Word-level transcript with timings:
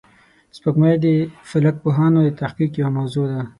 سپوږمۍ 0.55 0.95
د 1.03 1.05
فلک 1.49 1.75
پوهانو 1.83 2.19
د 2.25 2.29
تحقیق 2.41 2.71
یوه 2.79 2.91
موضوع 2.97 3.25
ده 3.31 3.41